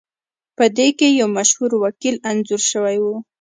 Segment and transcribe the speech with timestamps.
[0.57, 3.05] پدې کې یو مشهور وکیل انځور شوی و